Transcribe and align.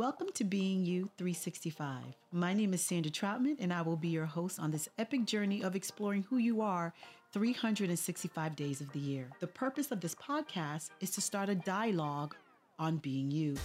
Welcome 0.00 0.28
to 0.32 0.44
Being 0.44 0.86
You 0.86 1.10
365. 1.18 2.02
My 2.32 2.54
name 2.54 2.72
is 2.72 2.80
Sandra 2.80 3.12
Troutman, 3.12 3.56
and 3.60 3.70
I 3.70 3.82
will 3.82 3.98
be 3.98 4.08
your 4.08 4.24
host 4.24 4.58
on 4.58 4.70
this 4.70 4.88
epic 4.96 5.26
journey 5.26 5.62
of 5.62 5.76
exploring 5.76 6.22
who 6.22 6.38
you 6.38 6.62
are 6.62 6.94
365 7.34 8.56
days 8.56 8.80
of 8.80 8.90
the 8.92 8.98
year. 8.98 9.28
The 9.40 9.46
purpose 9.46 9.90
of 9.90 10.00
this 10.00 10.14
podcast 10.14 10.88
is 11.02 11.10
to 11.10 11.20
start 11.20 11.50
a 11.50 11.54
dialogue 11.54 12.34
on 12.78 12.96
being 12.96 13.30
you. 13.30 13.58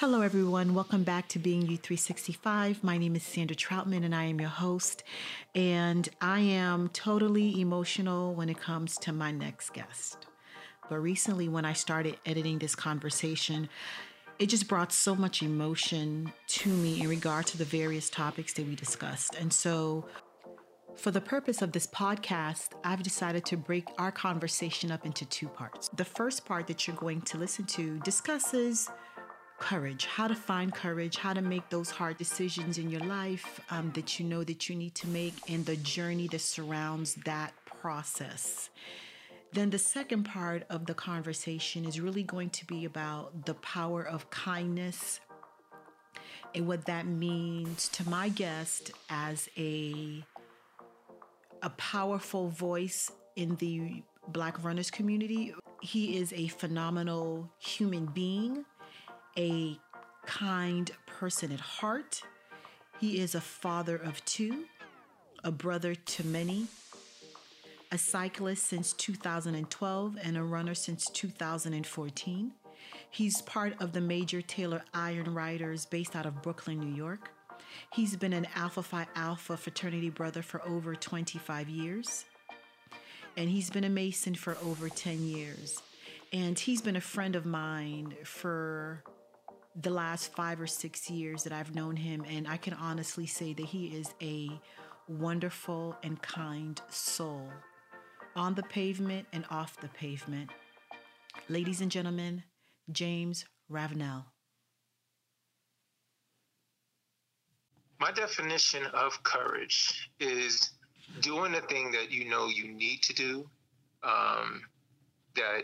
Hello, 0.00 0.22
everyone. 0.22 0.72
Welcome 0.72 1.02
back 1.04 1.28
to 1.28 1.38
Being 1.38 1.60
You 1.60 1.76
365. 1.76 2.82
My 2.82 2.96
name 2.96 3.16
is 3.16 3.22
Sandra 3.22 3.54
Troutman, 3.54 4.02
and 4.02 4.14
I 4.14 4.24
am 4.24 4.40
your 4.40 4.48
host. 4.48 5.04
And 5.54 6.08
I 6.22 6.40
am 6.40 6.88
totally 6.94 7.60
emotional 7.60 8.34
when 8.34 8.48
it 8.48 8.58
comes 8.58 8.96
to 8.96 9.12
my 9.12 9.30
next 9.30 9.74
guest. 9.74 10.26
But 10.88 11.00
recently, 11.00 11.50
when 11.50 11.66
I 11.66 11.74
started 11.74 12.16
editing 12.24 12.58
this 12.58 12.74
conversation, 12.74 13.68
it 14.38 14.46
just 14.46 14.68
brought 14.68 14.90
so 14.90 15.14
much 15.14 15.42
emotion 15.42 16.32
to 16.46 16.70
me 16.70 17.02
in 17.02 17.06
regard 17.06 17.44
to 17.48 17.58
the 17.58 17.66
various 17.66 18.08
topics 18.08 18.54
that 18.54 18.66
we 18.66 18.76
discussed. 18.76 19.34
And 19.34 19.52
so, 19.52 20.06
for 20.96 21.10
the 21.10 21.20
purpose 21.20 21.60
of 21.60 21.72
this 21.72 21.86
podcast, 21.86 22.68
I've 22.84 23.02
decided 23.02 23.44
to 23.46 23.56
break 23.58 23.88
our 23.98 24.10
conversation 24.10 24.90
up 24.90 25.04
into 25.04 25.26
two 25.26 25.48
parts. 25.48 25.90
The 25.90 26.06
first 26.06 26.46
part 26.46 26.66
that 26.68 26.86
you're 26.86 26.96
going 26.96 27.20
to 27.22 27.36
listen 27.36 27.66
to 27.66 27.98
discusses 28.00 28.88
courage, 29.60 30.06
how 30.06 30.26
to 30.26 30.34
find 30.34 30.74
courage, 30.74 31.18
how 31.18 31.32
to 31.32 31.42
make 31.42 31.68
those 31.68 31.90
hard 31.90 32.16
decisions 32.16 32.78
in 32.78 32.90
your 32.90 33.02
life 33.02 33.60
um, 33.70 33.92
that 33.92 34.18
you 34.18 34.26
know 34.26 34.42
that 34.42 34.68
you 34.68 34.74
need 34.74 34.94
to 34.96 35.06
make, 35.06 35.34
and 35.48 35.64
the 35.64 35.76
journey 35.76 36.26
that 36.28 36.40
surrounds 36.40 37.14
that 37.26 37.52
process. 37.64 38.70
Then 39.52 39.70
the 39.70 39.78
second 39.78 40.24
part 40.24 40.64
of 40.70 40.86
the 40.86 40.94
conversation 40.94 41.84
is 41.84 42.00
really 42.00 42.22
going 42.22 42.50
to 42.50 42.64
be 42.66 42.84
about 42.84 43.46
the 43.46 43.54
power 43.54 44.02
of 44.02 44.30
kindness 44.30 45.20
and 46.54 46.66
what 46.66 46.86
that 46.86 47.06
means 47.06 47.88
to 47.90 48.08
my 48.08 48.28
guest 48.28 48.90
as 49.08 49.48
a 49.56 50.24
a 51.62 51.70
powerful 51.70 52.48
voice 52.48 53.12
in 53.36 53.54
the 53.56 54.02
Black 54.28 54.62
runners 54.64 54.90
community. 54.90 55.54
He 55.82 56.16
is 56.16 56.32
a 56.32 56.48
phenomenal 56.48 57.50
human 57.58 58.06
being 58.06 58.64
a 59.36 59.78
kind 60.26 60.90
person 61.06 61.52
at 61.52 61.60
heart. 61.60 62.22
He 62.98 63.18
is 63.18 63.34
a 63.34 63.40
father 63.40 63.96
of 63.96 64.24
two, 64.24 64.64
a 65.42 65.50
brother 65.50 65.94
to 65.94 66.26
many, 66.26 66.66
a 67.90 67.98
cyclist 67.98 68.64
since 68.66 68.92
2012, 68.92 70.18
and 70.22 70.36
a 70.36 70.42
runner 70.42 70.74
since 70.74 71.06
2014. 71.10 72.52
He's 73.10 73.42
part 73.42 73.74
of 73.80 73.92
the 73.92 74.00
Major 74.00 74.40
Taylor 74.42 74.84
Iron 74.94 75.34
Riders 75.34 75.86
based 75.86 76.14
out 76.14 76.26
of 76.26 76.42
Brooklyn, 76.42 76.78
New 76.78 76.94
York. 76.94 77.30
He's 77.92 78.16
been 78.16 78.32
an 78.32 78.46
Alpha 78.54 78.82
Phi 78.82 79.06
Alpha 79.16 79.56
fraternity 79.56 80.10
brother 80.10 80.42
for 80.42 80.62
over 80.66 80.94
25 80.94 81.68
years. 81.68 82.24
And 83.36 83.48
he's 83.48 83.70
been 83.70 83.84
a 83.84 83.88
Mason 83.90 84.34
for 84.34 84.56
over 84.62 84.88
10 84.88 85.22
years. 85.26 85.82
And 86.32 86.58
he's 86.58 86.82
been 86.82 86.96
a 86.96 87.00
friend 87.00 87.34
of 87.34 87.46
mine 87.46 88.14
for 88.24 89.02
the 89.76 89.90
last 89.90 90.32
five 90.34 90.60
or 90.60 90.66
six 90.66 91.08
years 91.08 91.44
that 91.44 91.52
I've 91.52 91.74
known 91.74 91.96
him, 91.96 92.24
and 92.28 92.48
I 92.48 92.56
can 92.56 92.74
honestly 92.74 93.26
say 93.26 93.52
that 93.52 93.66
he 93.66 93.86
is 93.86 94.12
a 94.20 94.50
wonderful 95.08 95.96
and 96.02 96.20
kind 96.22 96.80
soul 96.88 97.48
on 98.36 98.54
the 98.54 98.62
pavement 98.64 99.26
and 99.32 99.44
off 99.50 99.80
the 99.80 99.88
pavement. 99.88 100.50
Ladies 101.48 101.80
and 101.80 101.90
gentlemen, 101.90 102.42
James 102.90 103.44
Ravenel. 103.68 104.24
My 108.00 108.10
definition 108.10 108.86
of 108.86 109.22
courage 109.22 110.10
is 110.20 110.70
doing 111.20 111.52
the 111.52 111.60
thing 111.62 111.90
that 111.92 112.10
you 112.10 112.28
know 112.28 112.46
you 112.46 112.68
need 112.68 113.02
to 113.02 113.12
do 113.12 113.48
um, 114.02 114.62
that 115.36 115.62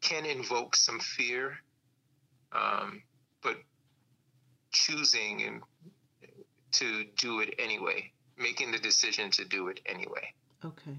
can 0.00 0.26
invoke 0.26 0.76
some 0.76 0.98
fear 0.98 1.58
um, 2.54 3.02
but 3.42 3.56
choosing 4.72 5.42
and 5.42 5.62
to 6.72 7.04
do 7.16 7.40
it 7.40 7.54
anyway, 7.58 8.10
making 8.36 8.72
the 8.72 8.78
decision 8.78 9.30
to 9.30 9.44
do 9.44 9.68
it 9.68 9.80
anyway. 9.86 10.32
Okay. 10.64 10.96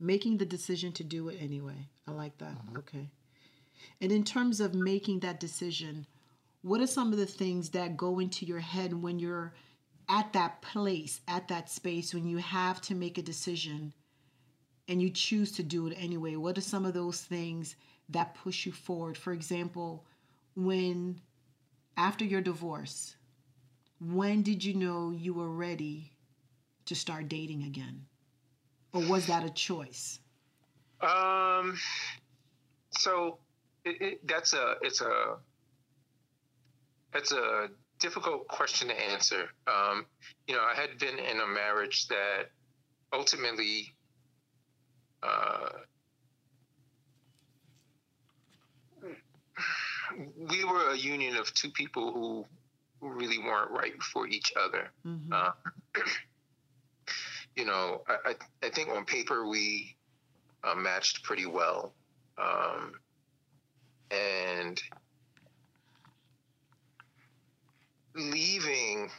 Making 0.00 0.38
the 0.38 0.44
decision 0.44 0.92
to 0.92 1.04
do 1.04 1.28
it 1.28 1.38
anyway. 1.40 1.88
I 2.06 2.12
like 2.12 2.36
that. 2.38 2.52
Mm-hmm. 2.66 2.78
Okay. 2.78 3.08
And 4.00 4.12
in 4.12 4.24
terms 4.24 4.60
of 4.60 4.74
making 4.74 5.20
that 5.20 5.40
decision, 5.40 6.06
what 6.62 6.80
are 6.80 6.86
some 6.86 7.12
of 7.12 7.18
the 7.18 7.26
things 7.26 7.70
that 7.70 7.96
go 7.96 8.18
into 8.18 8.44
your 8.44 8.60
head 8.60 8.92
when 8.92 9.18
you're 9.18 9.54
at 10.08 10.32
that 10.32 10.62
place, 10.62 11.20
at 11.28 11.48
that 11.48 11.70
space, 11.70 12.14
when 12.14 12.26
you 12.26 12.38
have 12.38 12.80
to 12.82 12.94
make 12.94 13.18
a 13.18 13.22
decision 13.22 13.92
and 14.88 15.00
you 15.02 15.10
choose 15.10 15.52
to 15.52 15.62
do 15.62 15.86
it 15.86 15.96
anyway? 15.98 16.36
What 16.36 16.58
are 16.58 16.62
some 16.62 16.84
of 16.84 16.94
those 16.94 17.20
things 17.20 17.76
that 18.10 18.34
push 18.34 18.66
you 18.66 18.72
forward? 18.72 19.16
For 19.16 19.32
example, 19.32 20.04
when 20.58 21.20
after 21.96 22.24
your 22.24 22.40
divorce, 22.40 23.14
when 24.00 24.42
did 24.42 24.64
you 24.64 24.74
know 24.74 25.10
you 25.10 25.32
were 25.32 25.50
ready 25.50 26.12
to 26.86 26.94
start 26.94 27.28
dating 27.28 27.62
again? 27.62 28.06
Or 28.92 29.02
was 29.06 29.26
that 29.26 29.44
a 29.44 29.50
choice? 29.50 30.18
Um 31.00 31.78
so 32.90 33.38
it, 33.84 34.00
it, 34.00 34.26
that's 34.26 34.52
a 34.52 34.74
it's 34.82 35.00
a 35.00 35.36
that's 37.12 37.32
a 37.32 37.68
difficult 38.00 38.48
question 38.48 38.88
to 38.88 38.94
answer. 38.94 39.48
Um, 39.66 40.06
you 40.46 40.54
know, 40.54 40.62
I 40.62 40.74
had 40.78 40.98
been 40.98 41.18
in 41.18 41.40
a 41.40 41.46
marriage 41.46 42.06
that 42.08 42.50
ultimately 43.12 43.94
uh, 45.22 45.70
we 50.36 50.64
were 50.64 50.90
a 50.90 50.96
union 50.96 51.36
of 51.36 51.52
two 51.54 51.70
people 51.70 52.12
who, 52.12 52.46
really 53.00 53.38
weren't 53.38 53.70
right 53.70 54.02
for 54.02 54.26
each 54.26 54.52
other. 54.60 54.90
Mm-hmm. 55.06 55.32
Uh, 55.32 55.50
you 57.56 57.64
know, 57.64 58.02
I, 58.08 58.30
I, 58.30 58.34
I, 58.66 58.70
think 58.70 58.88
on 58.88 59.04
paper 59.04 59.46
we 59.46 59.94
uh, 60.64 60.74
matched 60.74 61.22
pretty 61.22 61.46
well. 61.46 61.92
Um, 62.36 62.94
and 64.10 64.82
leaving, 68.16 69.10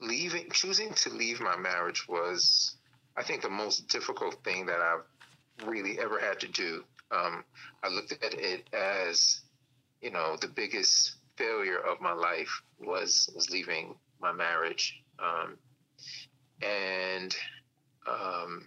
leaving, 0.00 0.50
choosing 0.50 0.92
to 0.92 1.08
leave 1.10 1.40
my 1.40 1.56
marriage 1.56 2.06
was, 2.06 2.76
I 3.16 3.22
think, 3.22 3.40
the 3.40 3.48
most 3.48 3.88
difficult 3.88 4.44
thing 4.44 4.66
that 4.66 4.80
I've 4.80 5.66
really 5.66 5.98
ever 5.98 6.18
had 6.18 6.40
to 6.40 6.48
do. 6.48 6.84
Um, 7.10 7.44
I 7.82 7.88
looked 7.88 8.12
at 8.12 8.34
it 8.34 8.68
as 8.72 9.40
you 10.02 10.10
know, 10.10 10.36
the 10.40 10.48
biggest 10.48 11.14
failure 11.36 11.78
of 11.78 12.00
my 12.00 12.12
life 12.12 12.62
was 12.80 13.30
was 13.34 13.48
leaving 13.50 13.94
my 14.20 14.32
marriage, 14.32 15.00
um, 15.18 15.56
and 16.60 17.34
um, 18.06 18.66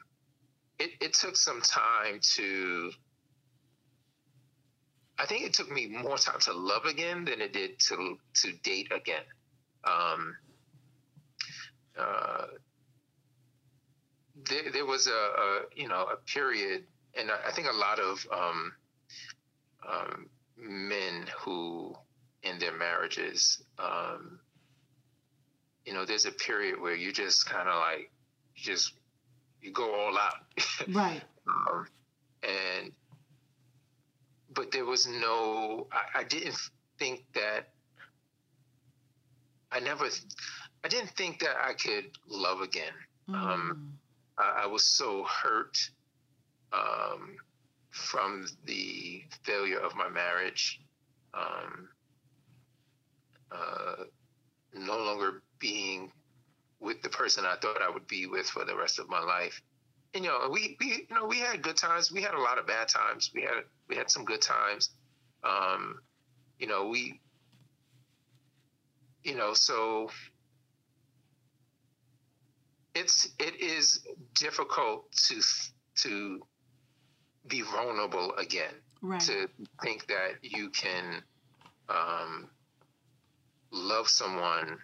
it, 0.79 0.91
it 1.01 1.13
took 1.13 1.35
some 1.35 1.61
time 1.61 2.19
to. 2.35 2.91
I 5.17 5.25
think 5.25 5.45
it 5.45 5.53
took 5.53 5.71
me 5.71 5.87
more 5.87 6.17
time 6.17 6.39
to 6.41 6.53
love 6.53 6.85
again 6.85 7.25
than 7.25 7.41
it 7.41 7.53
did 7.53 7.79
to 7.79 8.17
to 8.35 8.51
date 8.63 8.91
again. 8.91 9.23
Um, 9.83 10.35
uh, 11.97 12.45
there, 14.49 14.71
there 14.71 14.85
was 14.85 15.07
a, 15.07 15.11
a, 15.11 15.61
you 15.75 15.87
know 15.87 16.07
a 16.11 16.17
period, 16.17 16.85
and 17.17 17.29
I 17.29 17.51
think 17.51 17.67
a 17.69 17.75
lot 17.75 17.99
of 17.99 18.25
um, 18.31 18.73
um, 19.89 20.29
men 20.57 21.25
who 21.37 21.95
in 22.43 22.59
their 22.59 22.77
marriages 22.77 23.61
um, 23.79 24.39
you 25.85 25.93
know 25.93 26.05
there's 26.05 26.25
a 26.25 26.31
period 26.31 26.79
where 26.79 26.95
you 26.95 27.11
just 27.11 27.47
kind 27.47 27.69
of 27.69 27.75
like 27.75 28.11
you 28.55 28.63
just 28.63 28.93
you 29.61 29.71
go 29.71 29.93
all 29.93 30.17
out. 30.17 30.35
Right. 30.87 31.21
Um, 31.47 31.87
and 32.43 32.91
but 34.53 34.71
there 34.71 34.85
was 34.85 35.07
no 35.07 35.87
I, 35.91 36.19
I, 36.19 36.23
didn't 36.23 36.55
think 36.97 37.23
that 37.33 37.69
i 39.71 39.79
never 39.79 40.07
i 40.83 40.87
didn't 40.87 41.11
think 41.11 41.39
that 41.39 41.55
i 41.61 41.73
could 41.73 42.05
love 42.27 42.61
again. 42.61 42.93
Mm. 43.29 43.35
um, 43.35 43.93
I, 44.37 44.63
I, 44.63 44.65
was 44.67 44.85
so 44.85 45.23
hurt 45.23 45.77
um, 46.73 47.37
from 47.95 48.45
the 48.65 49.23
failure 49.43 49.79
of 49.79 49.95
my 49.95 50.09
marriage, 50.09 50.81
um, 51.33 51.87
uh, 53.51 54.03
no 54.73 54.97
longer 54.97 55.41
being 55.59 56.11
with 56.81 57.01
the 57.01 57.09
person 57.09 57.45
I 57.45 57.55
thought 57.55 57.81
I 57.81 57.89
would 57.89 58.05
be 58.07 58.27
with 58.27 58.47
for 58.47 58.65
the 58.65 58.75
rest 58.75 58.99
of 58.99 59.07
my 59.09 59.21
life. 59.21 59.61
and 60.13 60.25
you 60.25 60.29
know, 60.29 60.49
we, 60.51 60.75
we, 60.81 61.07
you 61.09 61.15
know, 61.15 61.25
we 61.25 61.39
had 61.39 61.61
good 61.61 61.77
times. 61.77 62.11
We 62.11 62.21
had 62.21 62.33
a 62.33 62.39
lot 62.39 62.57
of 62.59 62.67
bad 62.67 62.89
times. 62.89 63.31
We 63.33 63.43
had, 63.43 63.63
we 63.87 63.95
had 63.95 64.11
some 64.11 64.25
good 64.25 64.41
times. 64.41 64.89
Um, 65.43 65.99
you 66.59 66.67
know, 66.67 66.87
we, 66.89 67.21
you 69.23 69.35
know, 69.35 69.53
so 69.53 70.09
it's, 72.93 73.29
it 73.39 73.61
is 73.61 74.05
difficult 74.33 75.11
to, 75.13 75.41
to 75.95 76.41
be 77.47 77.61
vulnerable 77.61 78.33
again. 78.35 78.73
Right. 79.01 79.19
To 79.21 79.47
think 79.81 80.07
that 80.07 80.37
you 80.41 80.69
can, 80.69 81.21
um, 81.89 82.49
love 83.71 84.07
someone 84.07 84.77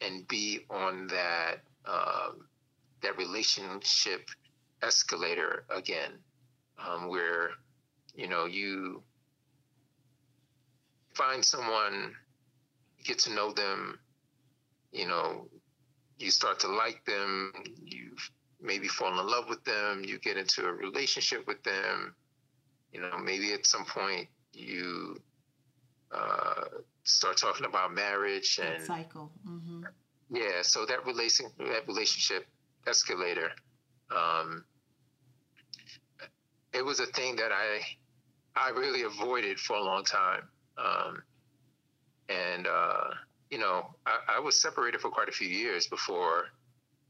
and 0.00 0.26
be 0.28 0.60
on 0.70 1.06
that 1.08 1.56
um, 1.84 2.46
that 3.02 3.16
relationship 3.16 4.28
escalator 4.82 5.64
again, 5.70 6.12
um, 6.84 7.08
where 7.08 7.50
you 8.14 8.28
know 8.28 8.46
you 8.46 9.02
find 11.14 11.44
someone, 11.44 12.14
get 13.04 13.18
to 13.18 13.32
know 13.32 13.52
them, 13.52 13.98
you 14.92 15.06
know, 15.06 15.48
you 16.18 16.30
start 16.30 16.60
to 16.60 16.68
like 16.68 17.04
them, 17.04 17.52
you 17.82 18.12
maybe 18.60 18.88
fall 18.88 19.18
in 19.18 19.26
love 19.26 19.48
with 19.48 19.64
them, 19.64 20.02
you 20.04 20.18
get 20.18 20.36
into 20.36 20.66
a 20.66 20.72
relationship 20.72 21.46
with 21.46 21.62
them, 21.62 22.14
you 22.92 23.00
know, 23.00 23.18
maybe 23.22 23.52
at 23.52 23.66
some 23.66 23.84
point 23.84 24.28
you 24.52 25.16
uh, 26.12 26.64
start 27.04 27.36
talking 27.36 27.66
about 27.66 27.94
marriage 27.94 28.58
and 28.62 28.80
that 28.80 28.86
cycle. 28.86 29.30
Mm-hmm. 29.46 29.84
Yeah, 30.30 30.62
so 30.62 30.84
that 30.86 31.06
relation 31.06 31.46
that 31.58 31.86
relationship 31.86 32.46
escalator, 32.86 33.50
um, 34.14 34.64
it 36.72 36.84
was 36.84 37.00
a 37.00 37.06
thing 37.06 37.36
that 37.36 37.50
I 37.52 37.80
I 38.56 38.70
really 38.70 39.02
avoided 39.02 39.58
for 39.58 39.76
a 39.76 39.82
long 39.82 40.04
time, 40.04 40.42
um, 40.76 41.22
and 42.28 42.66
uh, 42.66 43.10
you 43.50 43.58
know 43.58 43.94
I, 44.06 44.36
I, 44.36 44.40
was 44.40 44.60
separated 44.60 45.00
for 45.00 45.10
quite 45.10 45.28
a 45.28 45.32
few 45.32 45.48
years 45.48 45.86
before 45.86 46.46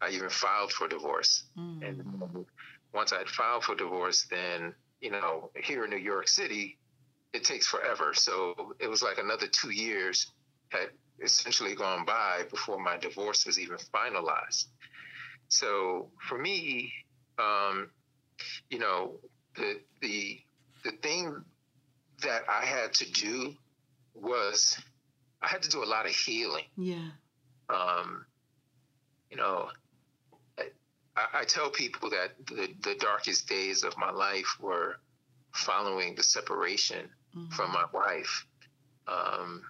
I 0.01 0.11
even 0.11 0.31
filed 0.31 0.73
for 0.73 0.89
divorce. 0.89 1.45
Mm. 1.59 1.89
And 1.89 2.47
once 2.93 3.13
I 3.13 3.19
had 3.19 3.29
filed 3.29 3.65
for 3.65 3.75
divorce, 3.75 4.27
then 4.31 4.75
you 5.01 5.11
know 5.11 5.51
here 5.57 5.85
in 5.85 5.91
New 5.91 5.97
York 5.97 6.29
City, 6.29 6.79
it 7.33 7.45
takes 7.45 7.67
forever. 7.67 8.13
So 8.15 8.75
it 8.79 8.89
was 8.89 9.03
like 9.03 9.19
another 9.19 9.47
two 9.47 9.71
years 9.71 10.33
had 10.71 10.91
essentially 11.21 11.75
gone 11.75 12.05
by 12.05 12.43
before 12.51 12.79
my 12.79 12.97
divorce 12.97 13.47
was 13.47 13.59
even 13.59 13.77
finalized. 13.95 14.67
So 15.49 16.11
for 16.29 16.39
me, 16.39 16.93
um, 17.39 17.91
you 18.71 18.79
know, 18.79 19.17
the 19.57 19.81
the 20.01 20.39
the 20.85 20.93
thing 20.93 21.45
that 22.23 22.43
I 22.49 22.65
had 22.65 22.93
to 22.95 23.11
do 23.13 23.55
was 24.15 24.79
I 25.43 25.49
had 25.49 25.63
to 25.63 25.71
do 25.71 25.83
a 25.83 25.87
lot 25.87 26.07
of 26.07 26.13
healing. 26.13 26.65
Yeah. 26.77 27.11
Um, 27.69 28.25
you 29.31 29.37
know, 29.37 29.69
I, 31.19 31.41
I 31.41 31.45
tell 31.45 31.71
people 31.71 32.11
that 32.11 32.33
the, 32.47 32.69
the 32.83 32.95
darkest 32.99 33.49
days 33.49 33.83
of 33.83 33.97
my 33.97 34.11
life 34.11 34.57
were 34.61 34.97
following 35.53 36.15
the 36.15 36.23
separation 36.23 37.09
mm-hmm. 37.37 37.51
from 37.51 37.73
my 37.73 37.85
wife. 37.93 38.47
Um, 39.07 39.63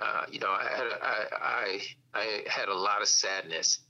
uh, 0.00 0.24
you 0.30 0.40
know, 0.40 0.50
I 0.50 0.68
had 0.76 0.86
I, 1.02 1.24
I, 1.32 1.80
I 2.14 2.42
had 2.46 2.68
a 2.68 2.74
lot 2.74 3.02
of 3.02 3.08
sadness, 3.08 3.80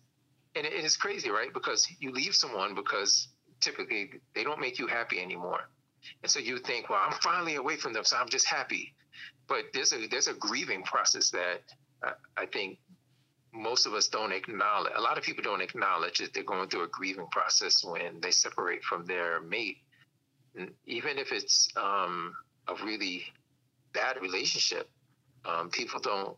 and 0.54 0.66
it 0.66 0.72
is 0.72 0.96
crazy, 0.96 1.30
right? 1.30 1.52
Because 1.52 1.88
you 2.00 2.12
leave 2.12 2.34
someone 2.34 2.74
because 2.74 3.28
typically 3.60 4.10
they 4.34 4.44
don't 4.44 4.60
make 4.60 4.78
you 4.78 4.86
happy 4.86 5.20
anymore, 5.20 5.68
and 6.22 6.30
so 6.30 6.38
you 6.38 6.58
think, 6.58 6.90
well, 6.90 7.00
I'm 7.04 7.14
finally 7.20 7.56
away 7.56 7.76
from 7.76 7.92
them, 7.92 8.04
so 8.04 8.16
I'm 8.16 8.28
just 8.28 8.46
happy. 8.46 8.94
But 9.48 9.64
there's 9.72 9.92
a 9.92 10.06
there's 10.06 10.28
a 10.28 10.34
grieving 10.34 10.82
process 10.82 11.30
that 11.30 11.62
I, 12.04 12.12
I 12.36 12.46
think 12.46 12.78
most 13.52 13.86
of 13.86 13.94
us 13.94 14.08
don't 14.08 14.32
acknowledge. 14.32 14.92
A 14.96 15.00
lot 15.00 15.18
of 15.18 15.24
people 15.24 15.42
don't 15.42 15.60
acknowledge 15.60 16.18
that 16.18 16.32
they're 16.32 16.42
going 16.42 16.68
through 16.68 16.84
a 16.84 16.88
grieving 16.88 17.26
process 17.30 17.84
when 17.84 18.20
they 18.20 18.30
separate 18.30 18.82
from 18.82 19.04
their 19.06 19.40
mate, 19.40 19.78
and 20.56 20.70
even 20.86 21.18
if 21.18 21.32
it's 21.32 21.68
um, 21.76 22.34
a 22.68 22.74
really 22.84 23.24
bad 23.92 24.16
relationship 24.22 24.88
um, 25.44 25.70
people 25.70 26.00
don't 26.00 26.36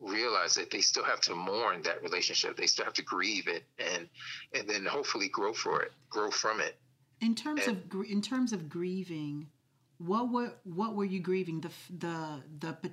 realize 0.00 0.54
that 0.54 0.70
they 0.70 0.80
still 0.80 1.04
have 1.04 1.20
to 1.22 1.34
mourn 1.34 1.82
that 1.82 2.02
relationship. 2.02 2.56
They 2.56 2.66
still 2.66 2.84
have 2.84 2.94
to 2.94 3.02
grieve 3.02 3.48
it, 3.48 3.64
and 3.78 4.08
and 4.52 4.68
then 4.68 4.84
hopefully 4.84 5.28
grow 5.28 5.52
for 5.52 5.82
it, 5.82 5.92
grow 6.08 6.30
from 6.30 6.60
it. 6.60 6.76
In 7.20 7.34
terms 7.34 7.66
and, 7.66 7.76
of 7.92 8.04
in 8.08 8.22
terms 8.22 8.52
of 8.52 8.68
grieving, 8.68 9.48
what 9.98 10.30
were 10.30 10.52
what 10.64 10.94
were 10.94 11.04
you 11.04 11.20
grieving 11.20 11.60
the 11.60 11.70
the 11.98 12.42
the 12.60 12.92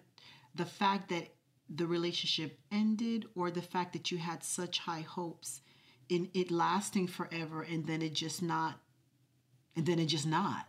the 0.55 0.65
fact 0.65 1.09
that 1.09 1.27
the 1.73 1.87
relationship 1.87 2.59
ended, 2.71 3.25
or 3.35 3.49
the 3.49 3.61
fact 3.61 3.93
that 3.93 4.11
you 4.11 4.17
had 4.17 4.43
such 4.43 4.79
high 4.79 5.01
hopes 5.01 5.61
in 6.09 6.29
it 6.33 6.51
lasting 6.51 7.07
forever, 7.07 7.61
and 7.61 7.87
then 7.87 8.01
it 8.01 8.13
just 8.13 8.41
not, 8.41 8.79
and 9.75 9.85
then 9.85 9.99
it 9.99 10.07
just 10.07 10.27
not. 10.27 10.67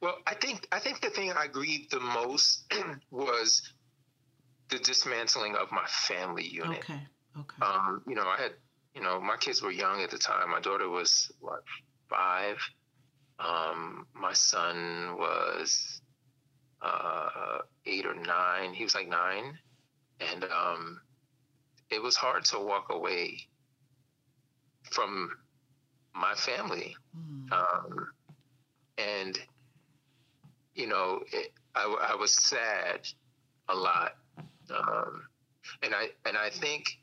Well, 0.00 0.18
I 0.26 0.34
think 0.34 0.68
I 0.70 0.78
think 0.78 1.00
the 1.00 1.10
thing 1.10 1.32
I 1.32 1.46
grieved 1.46 1.90
the 1.90 2.00
most 2.00 2.72
was 3.10 3.72
the 4.68 4.78
dismantling 4.78 5.56
of 5.56 5.70
my 5.72 5.84
family 5.86 6.46
unit. 6.46 6.78
Okay. 6.78 7.00
Okay. 7.38 7.62
Um, 7.62 8.02
you 8.06 8.14
know, 8.14 8.26
I 8.26 8.36
had, 8.40 8.52
you 8.94 9.02
know, 9.02 9.20
my 9.20 9.36
kids 9.36 9.62
were 9.62 9.70
young 9.70 10.02
at 10.02 10.10
the 10.10 10.18
time. 10.18 10.50
My 10.50 10.60
daughter 10.60 10.88
was 10.88 11.30
what 11.40 11.62
five. 12.08 12.58
Um, 13.38 14.06
my 14.14 14.34
son 14.34 15.16
was 15.16 16.02
uh, 16.80 17.58
eight 17.86 18.06
or 18.06 18.14
nine. 18.14 18.74
He 18.74 18.84
was 18.84 18.94
like 18.94 19.08
nine, 19.08 19.58
and 20.30 20.44
um, 20.44 21.00
it 21.90 22.02
was 22.02 22.16
hard 22.16 22.44
to 22.46 22.58
walk 22.58 22.86
away 22.90 23.38
from 24.90 25.30
my 26.14 26.34
family. 26.34 26.96
Mm. 27.16 27.52
Um, 27.52 28.08
and 28.98 29.38
you 30.74 30.86
know, 30.86 31.20
it, 31.32 31.52
I, 31.74 32.12
I 32.12 32.14
was 32.14 32.32
sad 32.32 33.06
a 33.68 33.74
lot 33.74 34.16
um, 34.70 35.22
and 35.82 35.94
I 35.94 36.08
and 36.26 36.36
I 36.36 36.50
think 36.50 36.98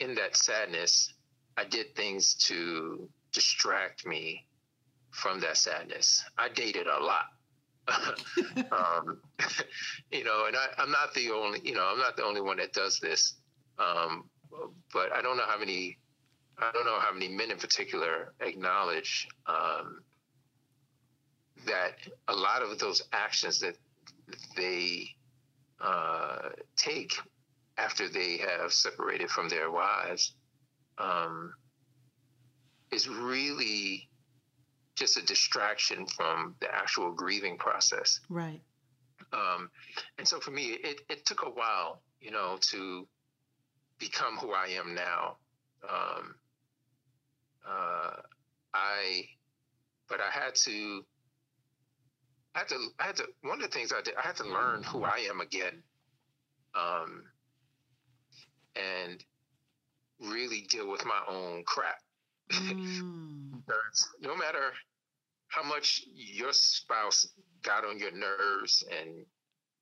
in 0.00 0.14
that 0.16 0.36
sadness, 0.36 1.14
I 1.56 1.64
did 1.64 1.94
things 1.94 2.34
to 2.46 3.08
distract 3.32 4.06
me 4.06 4.44
from 5.10 5.40
that 5.40 5.56
sadness. 5.56 6.24
I 6.36 6.48
dated 6.48 6.86
a 6.86 7.02
lot. 7.02 7.26
Um, 8.72 9.20
you 10.12 10.24
know, 10.24 10.46
and 10.46 10.56
I, 10.56 10.82
am 10.82 10.90
not 10.90 11.14
the 11.14 11.30
only, 11.30 11.60
you 11.64 11.74
know, 11.74 11.86
I'm 11.90 11.98
not 11.98 12.16
the 12.16 12.24
only 12.24 12.40
one 12.40 12.56
that 12.58 12.72
does 12.72 12.98
this. 13.00 13.34
Um, 13.78 14.24
but 14.92 15.12
I 15.12 15.20
don't 15.20 15.36
know 15.36 15.46
how 15.46 15.58
many, 15.58 15.98
I 16.58 16.70
don't 16.72 16.86
know 16.86 16.98
how 17.00 17.12
many 17.12 17.28
men 17.28 17.50
in 17.50 17.58
particular 17.58 18.32
acknowledge 18.40 19.28
um, 19.46 20.02
that 21.66 21.92
a 22.28 22.34
lot 22.34 22.62
of 22.62 22.78
those 22.78 23.02
actions 23.12 23.58
that 23.60 23.76
they 24.56 25.08
uh, 25.80 26.50
take 26.76 27.12
after 27.76 28.08
they 28.08 28.38
have 28.38 28.72
separated 28.72 29.28
from 29.30 29.48
their 29.48 29.70
wives 29.70 30.34
um, 30.98 31.52
is 32.92 33.08
really 33.08 34.08
just 34.94 35.16
a 35.16 35.22
distraction 35.24 36.06
from 36.06 36.54
the 36.60 36.72
actual 36.72 37.12
grieving 37.12 37.56
process. 37.56 38.20
Right. 38.28 38.60
Um, 39.32 39.70
and 40.18 40.26
so 40.26 40.38
for 40.38 40.50
me, 40.50 40.76
it, 40.82 41.00
it 41.08 41.26
took 41.26 41.42
a 41.44 41.50
while, 41.50 42.02
you 42.20 42.30
know, 42.30 42.58
to 42.70 43.06
become 43.98 44.36
who 44.36 44.52
I 44.52 44.68
am 44.68 44.94
now. 44.94 45.36
Um, 45.88 46.34
uh, 47.68 48.16
I, 48.72 49.24
but 50.08 50.20
I 50.20 50.30
had 50.30 50.54
to 50.56 51.04
I 52.54 52.60
had 52.60 52.68
to, 52.68 52.78
I 53.00 53.04
had 53.04 53.16
to, 53.16 53.24
one 53.42 53.60
of 53.60 53.70
the 53.70 53.76
things 53.76 53.92
I 53.92 54.00
did, 54.00 54.14
I 54.16 54.24
had 54.24 54.36
to 54.36 54.44
learn 54.44 54.84
who 54.84 55.02
I 55.02 55.26
am 55.28 55.40
again. 55.40 55.82
Um, 56.74 57.24
and 58.76 59.24
really 60.20 60.66
deal 60.70 60.88
with 60.90 61.04
my 61.04 61.20
own 61.28 61.64
crap. 61.64 61.98
Mm. 62.54 63.33
No 64.20 64.36
matter 64.36 64.72
how 65.48 65.62
much 65.62 66.02
your 66.12 66.52
spouse 66.52 67.26
got 67.62 67.84
on 67.84 67.98
your 67.98 68.12
nerves 68.12 68.84
and, 68.98 69.24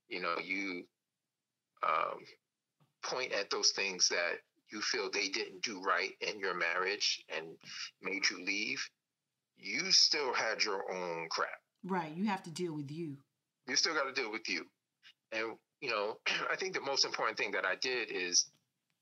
you 0.08 0.20
know, 0.20 0.34
you 0.42 0.84
um, 1.86 2.18
point 3.02 3.32
at 3.32 3.50
those 3.50 3.70
things 3.72 4.08
that 4.08 4.34
you 4.70 4.80
feel 4.80 5.10
they 5.10 5.28
didn't 5.28 5.62
do 5.62 5.80
right 5.82 6.12
in 6.20 6.38
your 6.38 6.54
marriage 6.54 7.24
and 7.34 7.46
made 8.02 8.28
you 8.30 8.44
leave, 8.44 8.84
you 9.56 9.90
still 9.90 10.32
had 10.32 10.62
your 10.62 10.90
own 10.92 11.28
crap. 11.30 11.50
Right. 11.84 12.12
You 12.14 12.26
have 12.26 12.42
to 12.44 12.50
deal 12.50 12.74
with 12.74 12.90
you. 12.90 13.16
You 13.66 13.76
still 13.76 13.94
got 13.94 14.04
to 14.04 14.20
deal 14.20 14.32
with 14.32 14.48
you. 14.48 14.64
And, 15.32 15.56
you 15.80 15.90
know, 15.90 16.18
I 16.50 16.56
think 16.56 16.74
the 16.74 16.80
most 16.80 17.04
important 17.04 17.36
thing 17.36 17.52
that 17.52 17.64
I 17.64 17.76
did 17.76 18.10
is, 18.10 18.46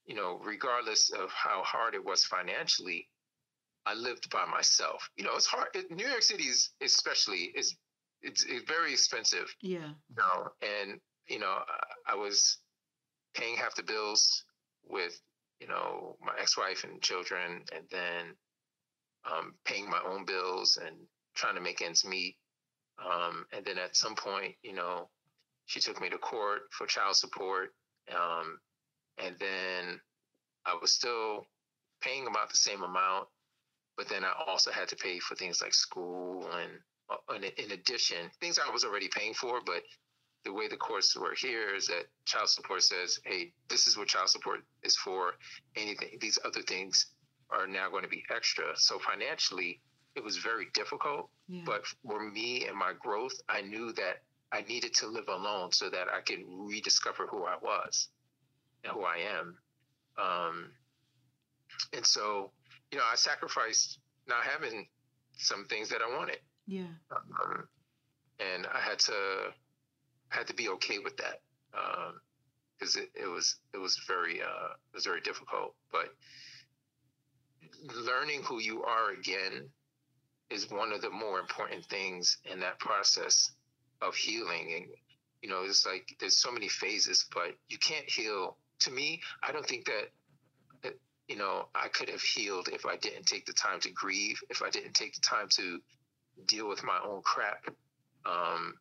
you 0.07 0.15
know, 0.15 0.41
regardless 0.43 1.11
of 1.11 1.31
how 1.31 1.63
hard 1.63 1.95
it 1.95 2.05
was 2.05 2.25
financially, 2.25 3.09
I 3.87 3.95
lived 3.95 4.31
by 4.31 4.45
myself. 4.47 5.09
You 5.17 5.25
know, 5.25 5.35
it's 5.35 5.47
hard. 5.47 5.69
It, 5.75 5.91
New 5.91 6.07
York 6.07 6.23
City 6.23 6.45
is 6.45 6.71
especially 6.83 7.53
is 7.55 7.77
it's, 8.23 8.45
it's 8.45 8.69
very 8.69 8.93
expensive. 8.93 9.55
Yeah. 9.63 9.93
You 10.09 10.17
know, 10.17 10.49
and 10.63 11.01
you 11.29 11.39
know, 11.39 11.59
I, 12.07 12.13
I 12.13 12.15
was 12.17 12.59
paying 13.35 13.57
half 13.57 13.75
the 13.75 13.83
bills 13.83 14.45
with 14.85 15.19
you 15.61 15.69
know 15.69 16.17
my 16.21 16.33
ex-wife 16.41 16.85
and 16.85 17.01
children, 17.01 17.63
and 17.75 17.85
then 17.91 18.37
um, 19.31 19.55
paying 19.65 19.89
my 19.89 20.01
own 20.07 20.25
bills 20.25 20.79
and 20.85 20.97
trying 21.35 21.55
to 21.55 21.61
make 21.61 21.83
ends 21.83 22.05
meet. 22.05 22.37
Um, 23.05 23.47
and 23.53 23.65
then 23.65 23.79
at 23.79 23.97
some 23.97 24.15
point, 24.15 24.55
you 24.63 24.75
know, 24.75 25.09
she 25.67 25.81
took 25.81 26.01
me 26.01 26.11
to 26.11 26.19
court 26.19 26.63
for 26.71 26.87
child 26.87 27.17
support. 27.17 27.71
Um, 28.13 28.59
and 29.19 29.37
then 29.39 30.01
I 30.67 30.77
was 30.81 30.93
still 30.93 31.47
paying 32.03 32.27
about 32.27 32.51
the 32.51 32.57
same 32.57 32.83
amount, 32.83 33.29
but 34.01 34.09
then 34.09 34.25
I 34.25 34.33
also 34.49 34.71
had 34.71 34.89
to 34.89 34.97
pay 34.97 35.19
for 35.19 35.35
things 35.35 35.61
like 35.61 35.75
school 35.75 36.49
and 36.55 36.71
uh, 37.11 37.35
in 37.35 37.71
addition, 37.71 38.31
things 38.41 38.59
I 38.59 38.73
was 38.73 38.83
already 38.83 39.09
paying 39.09 39.35
for, 39.35 39.61
but 39.67 39.83
the 40.47 40.55
way 40.55 40.69
the 40.69 40.77
courts 40.79 41.15
work 41.15 41.37
here 41.37 41.75
is 41.75 41.87
that 41.89 42.05
child 42.25 42.49
support 42.49 42.83
says, 42.83 43.21
hey, 43.27 43.53
this 43.69 43.87
is 43.87 43.99
what 43.99 44.09
child 44.09 44.31
support 44.31 44.61
is 44.85 44.97
for. 44.97 45.33
Anything, 45.77 46.17
these 46.19 46.39
other 46.47 46.63
things 46.63 47.09
are 47.51 47.67
now 47.67 47.91
going 47.91 48.05
to 48.05 48.09
be 48.09 48.25
extra. 48.35 48.65
So 48.77 48.99
financially, 48.99 49.83
it 50.17 50.25
was 50.25 50.39
very 50.39 50.69
difficult. 50.73 51.29
Yeah. 51.47 51.61
But 51.67 51.83
for 52.03 52.31
me 52.31 52.67
and 52.69 52.79
my 52.79 52.95
growth, 52.99 53.35
I 53.51 53.61
knew 53.61 53.93
that 53.93 54.23
I 54.51 54.63
needed 54.63 54.95
to 54.95 55.09
live 55.09 55.29
alone 55.29 55.73
so 55.73 55.91
that 55.91 56.07
I 56.09 56.23
could 56.23 56.41
rediscover 56.49 57.27
who 57.27 57.45
I 57.45 57.57
was 57.61 58.09
and 58.83 58.95
who 58.95 59.03
I 59.03 59.19
am. 59.39 59.59
Um, 60.17 60.71
and 61.93 62.07
so, 62.07 62.53
you 62.91 62.99
know, 62.99 63.05
I 63.11 63.17
sacrificed 63.17 63.99
not 64.27 64.43
having 64.45 64.87
some 65.37 65.67
things 65.67 65.89
that 65.91 66.01
I 66.07 66.17
wanted. 66.17 66.39
Yeah. 66.67 66.93
Um, 67.11 67.69
and 68.39 68.67
I 68.73 68.81
had 68.81 68.99
to 69.01 69.53
had 70.29 70.47
to 70.47 70.55
be 70.55 70.69
okay 70.69 70.99
with 70.99 71.17
that 71.19 71.41
because 72.79 72.97
um, 72.97 73.03
it, 73.03 73.23
it 73.25 73.27
was 73.27 73.57
it 73.75 73.79
was 73.79 73.99
very 74.07 74.41
uh, 74.41 74.73
it 74.93 74.95
was 74.95 75.05
very 75.05 75.21
difficult. 75.21 75.75
But 75.93 76.15
learning 77.95 78.43
who 78.43 78.61
you 78.61 78.83
are 78.85 79.13
again 79.13 79.69
is 80.51 80.71
one 80.71 80.93
of 80.93 81.01
the 81.01 81.11
more 81.11 81.39
important 81.39 81.85
things 81.87 82.39
in 82.51 82.61
that 82.61 82.79
process 82.79 83.53
of 84.03 84.15
healing. 84.15 84.73
And 84.77 84.87
you 85.43 85.49
know, 85.49 85.63
it's 85.65 85.87
like 85.87 86.17
there's 86.21 86.37
so 86.37 86.51
many 86.51 86.69
phases, 86.69 87.27
but 87.33 87.55
you 87.69 87.79
can't 87.79 88.09
heal. 88.09 88.57
To 88.81 88.91
me, 88.91 89.21
I 89.43 89.53
don't 89.53 89.67
think 89.67 89.85
that 89.87 90.09
you 91.31 91.37
know, 91.37 91.69
I 91.77 91.87
could 91.87 92.09
have 92.09 92.21
healed 92.21 92.69
if 92.73 92.85
I 92.85 92.97
didn't 92.97 93.25
take 93.25 93.47
the 93.47 93.53
time 93.53 93.79
to 93.83 93.91
grieve, 93.93 94.41
if 94.51 94.63
I 94.63 94.71
didn't 94.71 94.95
take 94.95 95.15
the 95.15 95.21
time 95.21 95.47
to 95.51 95.79
deal 96.47 96.69
with 96.69 96.83
my 96.83 96.99
own 97.07 97.23
crap. 97.23 97.67
Um, 98.27 98.75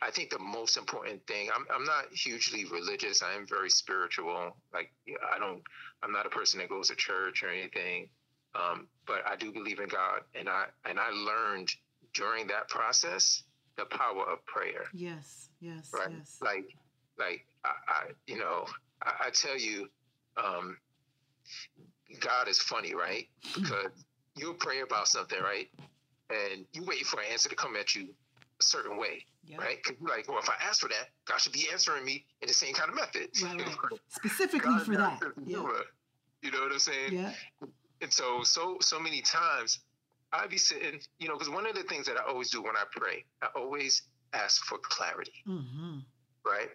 I 0.00 0.12
think 0.12 0.30
the 0.30 0.38
most 0.38 0.76
important 0.76 1.26
thing, 1.26 1.48
I'm, 1.52 1.66
I'm 1.74 1.84
not 1.84 2.04
hugely 2.12 2.66
religious. 2.66 3.20
I 3.20 3.34
am 3.34 3.48
very 3.48 3.68
spiritual. 3.68 4.56
Like, 4.72 4.92
I 5.34 5.40
don't, 5.40 5.60
I'm 6.04 6.12
not 6.12 6.24
a 6.24 6.28
person 6.28 6.60
that 6.60 6.68
goes 6.68 6.86
to 6.86 6.94
church 6.94 7.42
or 7.42 7.48
anything. 7.48 8.10
Um, 8.54 8.86
but 9.04 9.22
I 9.26 9.34
do 9.34 9.52
believe 9.52 9.80
in 9.80 9.88
God. 9.88 10.20
And 10.36 10.48
I, 10.48 10.66
and 10.88 11.00
I 11.00 11.10
learned 11.10 11.68
during 12.14 12.46
that 12.46 12.68
process 12.68 13.42
the 13.76 13.86
power 13.86 14.22
of 14.22 14.44
prayer. 14.46 14.84
Yes, 14.94 15.48
yes, 15.60 15.90
right? 15.92 16.14
yes. 16.16 16.38
Like, 16.40 16.68
like, 17.18 17.44
I, 17.64 17.70
I 17.88 18.02
you 18.28 18.38
know, 18.38 18.66
I, 19.02 19.26
I 19.26 19.30
tell 19.30 19.58
you, 19.58 19.88
um, 20.36 20.76
God 22.20 22.48
is 22.48 22.58
funny, 22.58 22.94
right? 22.94 23.26
Because 23.54 24.04
you'll 24.36 24.54
pray 24.54 24.80
about 24.80 25.08
something, 25.08 25.38
right? 25.42 25.68
And 26.30 26.64
you 26.72 26.84
wait 26.84 27.06
for 27.06 27.20
an 27.20 27.26
answer 27.30 27.48
to 27.48 27.56
come 27.56 27.76
at 27.76 27.94
you 27.94 28.08
a 28.60 28.62
certain 28.62 28.98
way, 28.98 29.24
yep. 29.44 29.60
right? 29.60 29.76
Because 29.82 30.00
you're 30.00 30.10
like, 30.10 30.28
well, 30.28 30.38
if 30.38 30.48
I 30.48 30.54
ask 30.62 30.80
for 30.80 30.88
that, 30.88 31.08
God 31.26 31.40
should 31.40 31.52
be 31.52 31.68
answering 31.70 32.04
me 32.04 32.24
in 32.40 32.48
the 32.48 32.54
same 32.54 32.74
kind 32.74 32.90
of 32.90 32.96
method. 32.96 33.28
Right, 33.42 33.58
right. 33.58 34.00
Specifically 34.08 34.72
God, 34.72 34.82
for 34.82 34.92
God, 34.92 35.20
that. 35.20 35.32
Yeah. 35.46 35.56
You 36.42 36.50
know 36.50 36.60
what 36.60 36.72
I'm 36.72 36.78
saying? 36.78 37.12
Yeah. 37.12 37.32
And 38.00 38.12
so, 38.12 38.42
so, 38.42 38.76
so 38.80 39.00
many 39.00 39.22
times 39.22 39.80
I'd 40.32 40.50
be 40.50 40.58
sitting, 40.58 41.00
you 41.18 41.28
know, 41.28 41.34
because 41.34 41.50
one 41.50 41.66
of 41.66 41.74
the 41.74 41.82
things 41.84 42.06
that 42.06 42.16
I 42.16 42.28
always 42.28 42.50
do 42.50 42.62
when 42.62 42.76
I 42.76 42.84
pray, 42.90 43.24
I 43.42 43.48
always 43.56 44.02
ask 44.32 44.64
for 44.64 44.78
clarity, 44.78 45.32
mm-hmm. 45.48 45.98
right? 46.44 46.68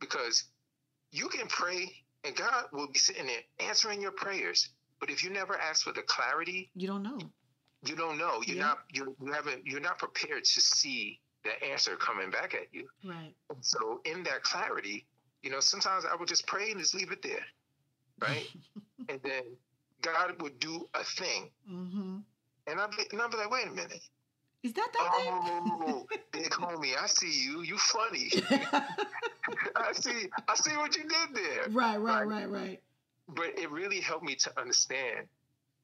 Because 0.00 0.44
you 1.12 1.28
can 1.28 1.46
pray 1.46 1.90
and 2.26 2.34
God 2.34 2.64
will 2.72 2.88
be 2.88 2.98
sitting 2.98 3.26
there 3.26 3.68
answering 3.68 4.02
your 4.02 4.10
prayers. 4.10 4.70
But 5.00 5.10
if 5.10 5.22
you 5.22 5.30
never 5.30 5.56
ask 5.56 5.84
for 5.84 5.92
the 5.92 6.02
clarity, 6.02 6.70
you 6.74 6.86
don't 6.86 7.02
know. 7.02 7.18
You 7.84 7.94
don't 7.94 8.18
know. 8.18 8.42
You're 8.44 8.56
yeah. 8.56 8.62
not. 8.62 8.78
You're, 8.92 9.08
you 9.22 9.32
haven't. 9.32 9.66
You're 9.66 9.80
not 9.80 9.98
prepared 9.98 10.44
to 10.44 10.60
see 10.60 11.20
the 11.44 11.70
answer 11.70 11.96
coming 11.96 12.30
back 12.30 12.54
at 12.54 12.66
you. 12.72 12.88
Right. 13.04 13.34
And 13.50 13.64
so 13.64 14.00
in 14.04 14.22
that 14.24 14.42
clarity, 14.42 15.06
you 15.42 15.50
know, 15.50 15.60
sometimes 15.60 16.04
I 16.10 16.16
would 16.16 16.28
just 16.28 16.46
pray 16.46 16.70
and 16.70 16.80
just 16.80 16.94
leave 16.94 17.12
it 17.12 17.22
there, 17.22 17.44
right? 18.20 18.48
and 19.08 19.20
then 19.22 19.42
God 20.02 20.40
would 20.42 20.58
do 20.58 20.88
a 20.94 21.04
thing, 21.04 21.50
mm-hmm. 21.70 22.16
and 22.66 22.80
I'd 22.80 22.90
be, 22.90 23.04
and 23.12 23.22
I'd 23.22 23.30
be 23.30 23.36
like, 23.36 23.50
wait 23.50 23.66
a 23.68 23.70
minute. 23.70 24.02
Is 24.62 24.72
that 24.72 24.88
that 24.92 25.12
thing? 25.16 25.28
oh, 25.30 26.06
thing? 26.10 26.22
big 26.32 26.50
homie, 26.50 27.00
I 27.00 27.06
see 27.06 27.44
you. 27.44 27.62
You 27.62 27.78
funny. 27.78 28.30
I 29.76 29.92
see. 29.92 30.28
I 30.48 30.54
see 30.54 30.76
what 30.76 30.96
you 30.96 31.02
did 31.02 31.34
there. 31.34 31.68
Right, 31.70 31.96
right, 31.96 32.26
right, 32.26 32.50
right. 32.50 32.80
But 33.28 33.58
it 33.58 33.70
really 33.70 34.00
helped 34.00 34.24
me 34.24 34.36
to 34.36 34.60
understand 34.60 35.26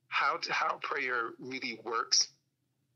how 0.09 0.37
to, 0.37 0.53
how 0.53 0.79
prayer 0.83 1.31
really 1.39 1.81
works. 1.85 2.29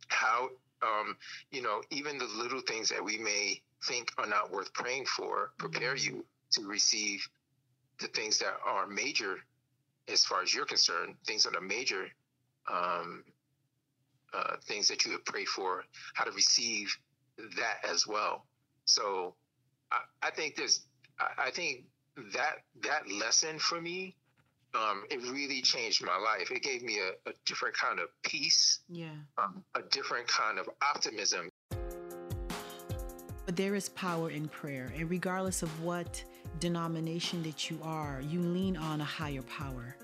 How 0.09 0.51
um, 0.83 1.17
you 1.51 1.63
know 1.63 1.83
even 1.91 2.19
the 2.19 2.27
little 2.27 2.61
things 2.61 2.89
that 2.91 3.05
we 3.05 3.19
may 3.19 3.61
think 3.87 4.13
are 4.19 4.27
not 4.27 4.51
worth 4.51 4.73
praying 4.73 5.07
for 5.07 5.53
prepare 5.59 5.95
mm-hmm. 5.95 6.17
you 6.17 6.25
to 6.53 6.63
receive 6.63 7.27
the 8.01 8.09
things 8.09 8.39
that 8.39 8.55
are 8.65 8.87
major 8.87 9.37
as 10.09 10.25
far 10.25 10.43
as 10.43 10.55
you're 10.55 10.67
concerned. 10.67 11.15
Things 11.27 11.43
that 11.45 11.57
are 11.57 11.61
major. 11.61 12.07
Um, 12.73 13.23
uh, 14.35 14.57
things 14.65 14.89
that 14.89 15.05
you 15.05 15.13
have 15.13 15.25
prayed 15.25 15.49
for, 15.49 15.85
how 16.15 16.25
to 16.25 16.33
receive 16.33 16.95
that 17.57 17.79
as 17.89 18.07
well. 18.07 18.45
So 18.85 19.35
I, 19.93 19.99
I 20.23 20.31
think 20.31 20.57
there's, 20.57 20.87
I, 21.19 21.47
I 21.47 21.51
think 21.51 21.85
that 22.35 22.57
that 22.83 23.11
lesson 23.11 23.59
for 23.59 23.81
me, 23.81 24.17
um, 24.75 25.05
it 25.11 25.23
really 25.33 25.63
changed 25.63 26.05
my 26.05 26.17
life. 26.17 26.51
It 26.51 26.63
gave 26.63 26.83
me 26.83 26.99
a, 26.99 27.31
a 27.31 27.33
different 27.47 27.75
kind 27.77 27.99
of 27.99 28.09
peace, 28.23 28.81
yeah, 28.89 29.09
um, 29.39 29.63
a 29.75 29.83
different 29.83 30.27
kind 30.29 30.59
of 30.59 30.69
optimism. 30.83 31.49
But 33.47 33.55
there 33.55 33.75
is 33.75 33.89
power 33.91 34.31
in 34.31 34.49
prayer, 34.49 34.93
and 34.97 35.09
regardless 35.09 35.63
of 35.63 35.83
what 35.83 36.23
denomination 36.59 37.43
that 37.45 37.71
you 37.71 37.79
are, 37.83 38.21
you 38.29 38.41
lean 38.41 38.77
on 38.77 39.01
a 39.01 39.05
higher 39.05 39.43
power. 39.43 39.97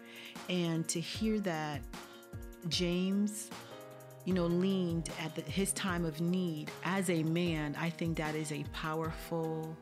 And 0.49 0.87
to 0.89 1.01
hear 1.01 1.41
that 1.41 1.81
James 2.69 3.51
you 4.25 4.35
know, 4.35 4.47
leaned 4.47 5.11
at 5.21 5.35
the, 5.35 5.43
his 5.43 5.73
time 5.73 6.05
of 6.05 6.21
need 6.21 6.71
as 6.85 7.11
a 7.11 7.23
man, 7.23 7.77
I 7.79 7.91
think 7.91 8.19
that 8.19 8.35
is 8.35 8.53
a 8.53 8.65
powerful 8.73 9.77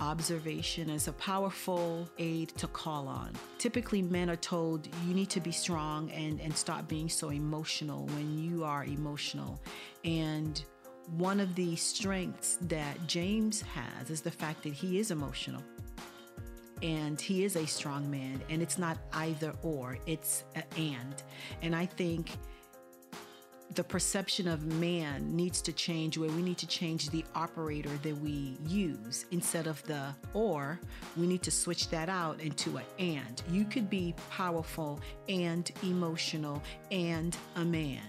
observation, 0.00 0.90
as 0.90 1.08
a 1.08 1.12
powerful 1.12 2.08
aid 2.18 2.48
to 2.56 2.66
call 2.66 3.06
on. 3.06 3.32
Typically, 3.58 4.02
men 4.02 4.30
are 4.30 4.36
told 4.36 4.88
you 5.06 5.14
need 5.14 5.30
to 5.30 5.40
be 5.40 5.52
strong 5.52 6.10
and, 6.10 6.40
and 6.40 6.56
stop 6.56 6.88
being 6.88 7.08
so 7.08 7.30
emotional 7.30 8.06
when 8.06 8.38
you 8.38 8.64
are 8.64 8.84
emotional. 8.84 9.60
And 10.04 10.62
one 11.16 11.40
of 11.40 11.54
the 11.54 11.76
strengths 11.76 12.58
that 12.62 13.06
James 13.06 13.62
has 13.62 14.10
is 14.10 14.20
the 14.20 14.30
fact 14.30 14.62
that 14.62 14.72
he 14.72 14.98
is 14.98 15.10
emotional 15.10 15.62
and 16.82 17.20
he 17.20 17.44
is 17.44 17.56
a 17.56 17.66
strong 17.66 18.10
man 18.10 18.40
and 18.48 18.62
it's 18.62 18.78
not 18.78 18.96
either 19.12 19.52
or 19.62 19.98
it's 20.06 20.44
and 20.76 21.22
and 21.62 21.76
i 21.76 21.84
think 21.84 22.30
the 23.74 23.84
perception 23.84 24.48
of 24.48 24.64
man 24.66 25.36
needs 25.36 25.62
to 25.62 25.72
change 25.72 26.18
where 26.18 26.30
we 26.30 26.42
need 26.42 26.58
to 26.58 26.66
change 26.66 27.08
the 27.10 27.24
operator 27.34 27.90
that 28.02 28.16
we 28.18 28.56
use 28.66 29.26
instead 29.30 29.68
of 29.68 29.82
the 29.84 30.12
or 30.34 30.80
we 31.16 31.26
need 31.26 31.42
to 31.42 31.50
switch 31.50 31.88
that 31.90 32.08
out 32.08 32.40
into 32.40 32.78
an 32.78 32.84
and. 32.98 33.42
You 33.48 33.64
could 33.64 33.88
be 33.88 34.14
powerful 34.28 35.00
and 35.28 35.70
emotional 35.84 36.62
and 36.90 37.36
a 37.56 37.64
man 37.64 38.02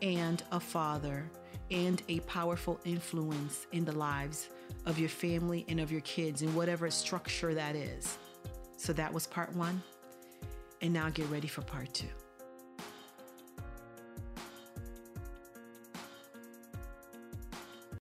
and 0.00 0.42
a 0.52 0.60
father 0.60 1.28
and 1.70 2.02
a 2.08 2.20
powerful 2.20 2.78
influence 2.84 3.66
in 3.72 3.84
the 3.84 3.92
lives 3.92 4.48
of 4.86 4.98
your 4.98 5.08
family 5.08 5.64
and 5.68 5.80
of 5.80 5.90
your 5.90 6.02
kids 6.02 6.42
in 6.42 6.54
whatever 6.54 6.88
structure 6.90 7.52
that 7.52 7.74
is. 7.74 8.16
So 8.76 8.92
that 8.92 9.12
was 9.12 9.26
part 9.26 9.54
one. 9.56 9.82
And 10.82 10.92
now 10.92 11.08
get 11.08 11.28
ready 11.30 11.48
for 11.48 11.62
part 11.62 11.92
two 11.94 12.08